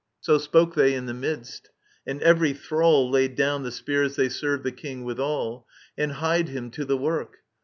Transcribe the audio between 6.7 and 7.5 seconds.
to the work.